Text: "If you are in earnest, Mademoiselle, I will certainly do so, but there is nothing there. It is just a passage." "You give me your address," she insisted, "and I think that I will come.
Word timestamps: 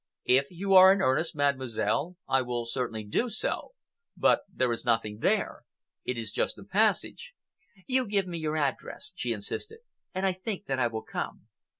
"If 0.25 0.49
you 0.49 0.73
are 0.73 0.91
in 0.91 0.99
earnest, 0.99 1.35
Mademoiselle, 1.35 2.17
I 2.27 2.41
will 2.41 2.65
certainly 2.65 3.03
do 3.03 3.29
so, 3.29 3.73
but 4.17 4.41
there 4.51 4.71
is 4.71 4.83
nothing 4.83 5.19
there. 5.19 5.61
It 6.03 6.17
is 6.17 6.31
just 6.31 6.57
a 6.57 6.63
passage." 6.63 7.33
"You 7.85 8.07
give 8.07 8.25
me 8.25 8.39
your 8.39 8.57
address," 8.57 9.11
she 9.13 9.31
insisted, 9.31 9.81
"and 10.11 10.25
I 10.25 10.33
think 10.33 10.65
that 10.65 10.79
I 10.79 10.87
will 10.87 11.03
come. 11.03 11.49